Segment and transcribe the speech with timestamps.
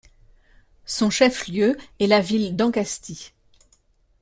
[0.87, 3.33] Son chef-lieu est la ville d'Ancasti.